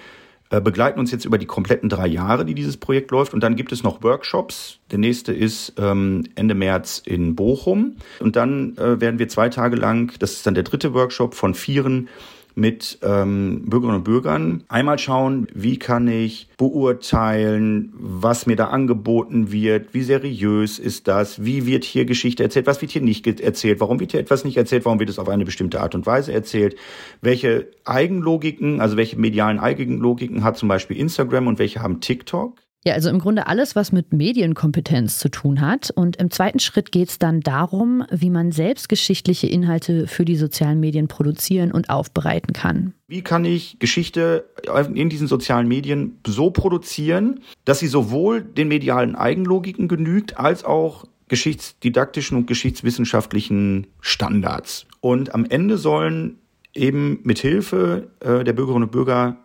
äh, 0.51 0.61
begleiten 0.61 0.99
uns 0.99 1.11
jetzt 1.11 1.25
über 1.25 1.37
die 1.37 1.47
kompletten 1.47 1.89
drei 1.89 2.07
Jahre, 2.07 2.45
die 2.45 2.53
dieses 2.53 2.77
Projekt 2.77 3.11
läuft. 3.11 3.33
Und 3.33 3.41
dann 3.41 3.55
gibt 3.55 3.71
es 3.71 3.83
noch 3.83 4.03
Workshops. 4.03 4.77
Der 4.91 4.99
nächste 4.99 5.33
ist 5.33 5.73
ähm, 5.77 6.23
Ende 6.35 6.53
März 6.53 7.01
in 7.03 7.35
Bochum. 7.35 7.95
Und 8.19 8.35
dann 8.35 8.77
äh, 8.77 9.01
werden 9.01 9.17
wir 9.17 9.27
zwei 9.27 9.49
Tage 9.49 9.75
lang, 9.75 10.13
das 10.19 10.33
ist 10.33 10.45
dann 10.45 10.53
der 10.53 10.63
dritte 10.63 10.93
Workshop 10.93 11.33
von 11.33 11.55
vieren, 11.55 12.09
mit 12.55 12.99
ähm, 13.03 13.63
Bürgerinnen 13.65 13.97
und 13.97 14.03
Bürgern. 14.03 14.63
Einmal 14.67 14.97
schauen, 14.97 15.47
wie 15.53 15.77
kann 15.77 16.07
ich 16.07 16.47
beurteilen, 16.57 17.93
was 17.97 18.47
mir 18.47 18.55
da 18.55 18.67
angeboten 18.67 19.51
wird, 19.51 19.93
wie 19.93 20.03
seriös 20.03 20.79
ist 20.79 21.07
das, 21.07 21.43
wie 21.43 21.65
wird 21.65 21.83
hier 21.83 22.05
Geschichte 22.05 22.43
erzählt, 22.43 22.67
was 22.67 22.81
wird 22.81 22.91
hier 22.91 23.01
nicht 23.01 23.27
erzählt, 23.41 23.79
warum 23.79 23.99
wird 23.99 24.11
hier 24.11 24.21
etwas 24.21 24.45
nicht 24.45 24.57
erzählt, 24.57 24.85
warum 24.85 24.99
wird 24.99 25.09
es 25.09 25.19
auf 25.19 25.29
eine 25.29 25.45
bestimmte 25.45 25.81
Art 25.81 25.95
und 25.95 26.05
Weise 26.05 26.33
erzählt, 26.33 26.75
welche 27.21 27.67
Eigenlogiken, 27.83 28.81
also 28.81 28.97
welche 28.97 29.19
medialen 29.19 29.59
Eigenlogiken 29.59 30.43
hat 30.43 30.57
zum 30.57 30.69
Beispiel 30.69 30.97
Instagram 30.97 31.47
und 31.47 31.59
welche 31.59 31.81
haben 31.81 31.99
TikTok. 31.99 32.64
Ja, 32.87 32.93
also 32.93 33.09
im 33.09 33.17
Grunde 33.17 33.47
alles, 33.47 33.75
was 33.75 33.91
mit 33.91 34.13
Medienkompetenz 34.13 35.17
zu 35.17 35.29
tun 35.29 35.59
hat. 35.59 35.89
Und 35.89 36.17
im 36.17 36.29
zweiten 36.29 36.59
Schritt 36.59 36.91
geht 36.91 37.09
es 37.09 37.17
dann 37.17 37.41
darum, 37.41 38.03
wie 38.11 38.29
man 38.29 38.51
selbst 38.51 38.89
geschichtliche 38.89 39.47
Inhalte 39.47 40.05
für 40.07 40.23
die 40.23 40.35
sozialen 40.35 40.79
Medien 40.79 41.07
produzieren 41.07 41.71
und 41.71 41.89
aufbereiten 41.89 42.53
kann. 42.53 42.93
Wie 43.07 43.23
kann 43.23 43.43
ich 43.43 43.79
Geschichte 43.79 44.45
in 44.93 45.09
diesen 45.09 45.27
sozialen 45.27 45.67
Medien 45.67 46.19
so 46.27 46.51
produzieren, 46.51 47.39
dass 47.65 47.79
sie 47.79 47.87
sowohl 47.87 48.43
den 48.43 48.67
medialen 48.67 49.15
Eigenlogiken 49.15 49.87
genügt, 49.87 50.37
als 50.37 50.63
auch 50.63 51.05
geschichtsdidaktischen 51.27 52.37
und 52.37 52.45
geschichtswissenschaftlichen 52.45 53.87
Standards. 53.99 54.85
Und 55.01 55.33
am 55.33 55.45
Ende 55.45 55.79
sollen 55.79 56.37
eben 56.75 57.19
mit 57.23 57.39
Hilfe 57.39 58.11
äh, 58.19 58.43
der 58.43 58.53
Bürgerinnen 58.53 58.83
und 58.83 58.91
Bürger 58.91 59.37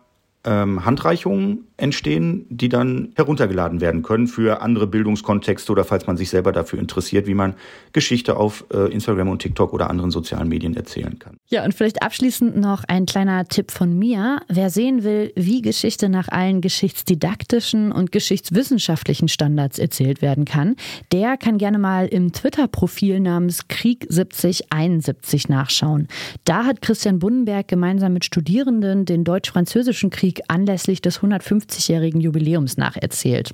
ähm, 0.43 0.85
Handreichungen 0.85 1.67
entstehen, 1.77 2.45
die 2.49 2.69
dann 2.69 3.11
heruntergeladen 3.15 3.81
werden 3.81 4.03
können 4.03 4.27
für 4.27 4.61
andere 4.61 4.87
Bildungskontexte 4.87 5.71
oder 5.71 5.83
falls 5.83 6.07
man 6.07 6.17
sich 6.17 6.29
selber 6.29 6.51
dafür 6.51 6.79
interessiert, 6.79 7.27
wie 7.27 7.33
man 7.33 7.55
Geschichte 7.91 8.37
auf 8.37 8.65
äh, 8.73 8.91
Instagram 8.91 9.29
und 9.29 9.39
TikTok 9.39 9.73
oder 9.73 9.89
anderen 9.89 10.11
sozialen 10.11 10.47
Medien 10.47 10.75
erzählen 10.75 11.17
kann. 11.19 11.37
Ja, 11.49 11.63
und 11.65 11.73
vielleicht 11.73 12.01
abschließend 12.01 12.57
noch 12.57 12.83
ein 12.87 13.05
kleiner 13.05 13.45
Tipp 13.45 13.71
von 13.71 13.97
mir. 13.97 14.41
Wer 14.47 14.69
sehen 14.69 15.03
will, 15.03 15.31
wie 15.35 15.61
Geschichte 15.61 16.09
nach 16.09 16.27
allen 16.27 16.61
geschichtsdidaktischen 16.61 17.91
und 17.91 18.11
geschichtswissenschaftlichen 18.11 19.27
Standards 19.27 19.79
erzählt 19.79 20.21
werden 20.21 20.45
kann, 20.45 20.75
der 21.11 21.37
kann 21.37 21.57
gerne 21.57 21.79
mal 21.79 22.07
im 22.07 22.31
Twitter-Profil 22.31 23.19
namens 23.19 23.67
Krieg 23.67 24.05
7071 24.09 25.49
nachschauen. 25.49 26.07
Da 26.45 26.65
hat 26.65 26.81
Christian 26.81 27.19
Bunnenberg 27.19 27.67
gemeinsam 27.67 28.13
mit 28.13 28.25
Studierenden 28.25 29.05
den 29.05 29.23
deutsch-französischen 29.23 30.09
Krieg 30.09 30.30
anlässlich 30.49 31.01
des 31.01 31.17
150 31.17 31.81
50-jährigen 31.81 32.21
Jubiläums 32.21 32.77
nacherzählt. 32.77 33.53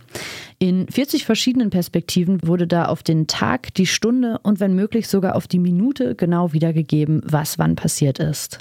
In 0.60 0.88
40 0.88 1.26
verschiedenen 1.26 1.70
Perspektiven 1.70 2.40
wurde 2.44 2.68
da 2.68 2.86
auf 2.86 3.04
den 3.04 3.28
Tag, 3.28 3.74
die 3.76 3.86
Stunde 3.86 4.40
und 4.44 4.60
wenn 4.60 4.74
möglich 4.74 5.08
sogar 5.08 5.36
auf 5.36 5.48
die 5.48 5.60
Minute 5.60 6.16
genau 6.16 6.54
wiedergegeben, 6.54 7.22
was 7.26 7.60
wann 7.60 7.76
passiert 7.76 8.20
ist. 8.20 8.60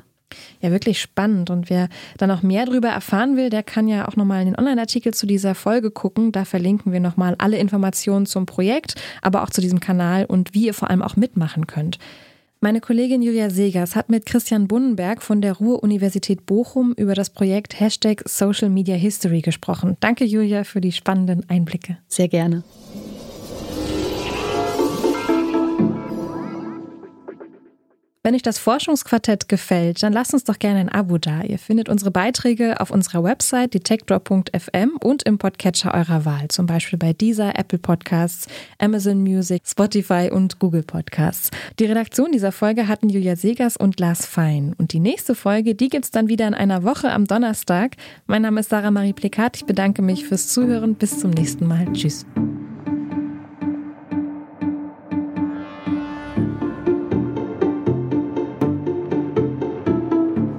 Ja, 0.60 0.70
wirklich 0.70 1.00
spannend. 1.00 1.50
Und 1.50 1.70
wer 1.70 1.88
da 2.18 2.26
noch 2.26 2.42
mehr 2.42 2.66
darüber 2.66 2.88
erfahren 2.88 3.36
will, 3.36 3.48
der 3.48 3.62
kann 3.62 3.88
ja 3.88 4.08
auch 4.08 4.16
nochmal 4.16 4.40
in 4.40 4.46
den 4.46 4.58
Online-Artikel 4.58 5.14
zu 5.14 5.26
dieser 5.26 5.54
Folge 5.54 5.90
gucken. 5.90 6.32
Da 6.32 6.44
verlinken 6.44 6.92
wir 6.92 7.00
nochmal 7.00 7.36
alle 7.38 7.58
Informationen 7.58 8.26
zum 8.26 8.44
Projekt, 8.44 8.96
aber 9.22 9.42
auch 9.42 9.50
zu 9.50 9.60
diesem 9.60 9.80
Kanal 9.80 10.24
und 10.26 10.52
wie 10.52 10.66
ihr 10.66 10.74
vor 10.74 10.90
allem 10.90 11.02
auch 11.02 11.16
mitmachen 11.16 11.66
könnt. 11.66 11.98
Meine 12.60 12.80
Kollegin 12.80 13.20
Julia 13.20 13.50
Segers 13.50 13.94
hat 13.96 14.08
mit 14.08 14.24
Christian 14.24 14.66
Bunnenberg 14.66 15.22
von 15.22 15.42
der 15.42 15.52
Ruhr-Universität 15.52 16.46
Bochum 16.46 16.94
über 16.96 17.14
das 17.14 17.28
Projekt 17.28 17.78
Hashtag 17.78 18.22
Social 18.26 18.70
Media 18.70 18.96
History 18.96 19.42
gesprochen. 19.42 19.98
Danke, 20.00 20.24
Julia, 20.24 20.64
für 20.64 20.80
die 20.80 20.92
spannenden 20.92 21.46
Einblicke. 21.50 21.98
Sehr 22.08 22.28
gerne. 22.28 22.64
Wenn 28.26 28.34
euch 28.34 28.42
das 28.42 28.58
Forschungsquartett 28.58 29.48
gefällt, 29.48 30.02
dann 30.02 30.12
lasst 30.12 30.34
uns 30.34 30.42
doch 30.42 30.58
gerne 30.58 30.80
ein 30.80 30.88
Abo 30.88 31.16
da. 31.16 31.42
Ihr 31.42 31.60
findet 31.60 31.88
unsere 31.88 32.10
Beiträge 32.10 32.80
auf 32.80 32.90
unserer 32.90 33.22
Website 33.22 33.72
detektor.fm 33.72 34.96
und 35.00 35.22
im 35.22 35.38
Podcatcher 35.38 35.94
eurer 35.94 36.24
Wahl, 36.24 36.48
zum 36.48 36.66
Beispiel 36.66 36.98
bei 36.98 37.12
dieser 37.12 37.56
Apple 37.56 37.78
Podcasts, 37.78 38.48
Amazon 38.80 39.22
Music, 39.22 39.62
Spotify 39.64 40.28
und 40.32 40.58
Google 40.58 40.82
Podcasts. 40.82 41.52
Die 41.78 41.84
Redaktion 41.84 42.32
dieser 42.32 42.50
Folge 42.50 42.88
hatten 42.88 43.10
Julia 43.10 43.36
Segers 43.36 43.76
und 43.76 44.00
Lars 44.00 44.26
Fein. 44.26 44.74
Und 44.76 44.92
die 44.92 44.98
nächste 44.98 45.36
Folge, 45.36 45.76
die 45.76 45.88
gibt's 45.88 46.10
dann 46.10 46.26
wieder 46.26 46.48
in 46.48 46.54
einer 46.54 46.82
Woche 46.82 47.12
am 47.12 47.26
Donnerstag. 47.26 47.92
Mein 48.26 48.42
Name 48.42 48.58
ist 48.58 48.70
Sarah 48.70 48.90
Marie 48.90 49.12
Plikat. 49.12 49.56
Ich 49.56 49.66
bedanke 49.66 50.02
mich 50.02 50.26
fürs 50.26 50.48
Zuhören. 50.48 50.96
Bis 50.96 51.20
zum 51.20 51.30
nächsten 51.30 51.68
Mal. 51.68 51.86
Tschüss. 51.92 52.26